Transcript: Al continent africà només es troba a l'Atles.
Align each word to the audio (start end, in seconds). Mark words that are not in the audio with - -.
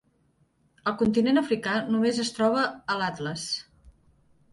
Al 0.91 0.95
continent 1.01 1.39
africà 1.41 1.75
només 1.89 2.21
es 2.23 2.31
troba 2.39 2.63
a 2.95 2.97
l'Atles. 3.03 3.45